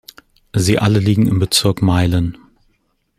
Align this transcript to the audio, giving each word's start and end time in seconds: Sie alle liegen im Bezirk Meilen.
Sie 0.55 0.79
alle 0.79 0.97
liegen 0.97 1.27
im 1.27 1.37
Bezirk 1.37 1.83
Meilen. 1.83 2.35